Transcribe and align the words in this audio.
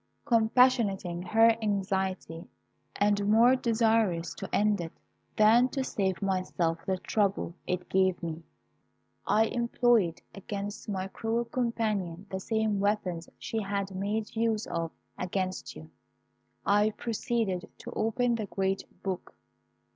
"Compassionating 0.25 1.21
her 1.21 1.55
anxiety, 1.61 2.47
and 2.95 3.29
more 3.29 3.55
desirous 3.55 4.33
to 4.33 4.49
end 4.51 4.81
it 4.81 4.93
than 5.37 5.69
to 5.69 5.83
save 5.83 6.23
myself 6.23 6.79
the 6.87 6.97
trouble 6.97 7.53
it 7.67 7.87
gave 7.87 8.23
me, 8.23 8.41
I 9.27 9.45
employed 9.45 10.19
against 10.33 10.89
my 10.89 11.07
cruel 11.07 11.45
companion 11.45 12.25
the 12.31 12.39
same 12.39 12.79
weapons 12.79 13.29
she 13.37 13.61
had 13.61 13.93
made 13.93 14.35
use 14.35 14.65
of 14.65 14.89
against 15.19 15.75
you. 15.75 15.91
I 16.65 16.89
proceeded 16.97 17.69
to 17.77 17.91
open 17.91 18.33
the 18.33 18.47
great 18.47 18.83
book. 19.03 19.35